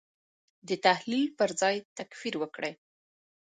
[0.67, 2.71] د تحلیل پر ځای تکفیر وکړي.